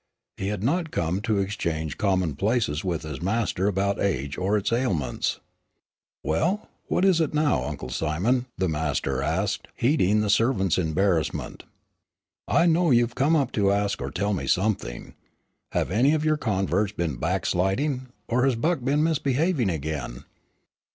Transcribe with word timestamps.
He 0.37 0.47
had 0.47 0.63
not 0.63 0.89
come 0.89 1.21
to 1.21 1.37
exchange 1.37 1.95
commonplaces 1.99 2.83
with 2.83 3.03
his 3.03 3.21
master 3.21 3.67
about 3.67 3.99
age 4.01 4.35
or 4.35 4.57
its 4.57 4.73
ailments. 4.73 5.39
"Well, 6.23 6.67
what 6.87 7.05
is 7.05 7.21
it 7.21 7.35
now, 7.35 7.63
Uncle 7.65 7.89
Simon?" 7.91 8.47
the 8.57 8.67
master 8.67 9.21
asked, 9.21 9.67
heeding 9.75 10.21
the 10.21 10.29
servant's 10.31 10.79
embarrassment, 10.79 11.65
"I 12.47 12.65
know 12.65 12.89
you've 12.89 13.13
come 13.13 13.35
up 13.35 13.51
to 13.51 13.71
ask 13.71 14.01
or 14.01 14.09
tell 14.09 14.33
me 14.33 14.47
something. 14.47 15.13
Have 15.71 15.91
any 15.91 16.13
of 16.15 16.25
your 16.25 16.35
converts 16.37 16.93
been 16.93 17.17
backsliding, 17.17 18.07
or 18.27 18.43
has 18.45 18.55
Buck 18.55 18.83
been 18.83 19.03
misbehaving 19.03 19.69
again?" 19.69 20.23